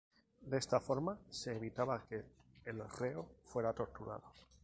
De 0.41 0.57
esta 0.57 0.79
forma 0.79 1.19
se 1.29 1.55
evitaba 1.55 2.03
que 2.09 2.25
el 2.65 2.89
reo 2.89 3.29
fuera 3.45 3.71
torturado. 3.71 4.23